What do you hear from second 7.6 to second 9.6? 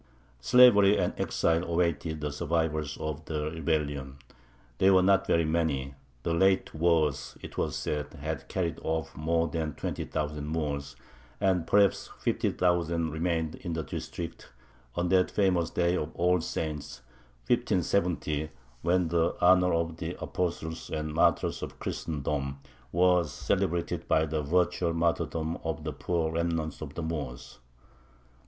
said, had carried off more